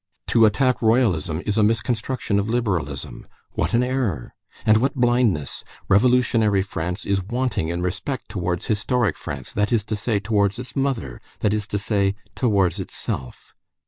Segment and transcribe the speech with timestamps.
[0.29, 3.27] To attack Royalism is a misconstruction of liberalism.
[3.51, 4.33] What an error!
[4.65, 5.63] And what blindness!
[5.89, 10.75] Revolutionary France is wanting in respect towards historic France, that is to say, towards its
[10.75, 13.53] mother, that is to say, towards itself.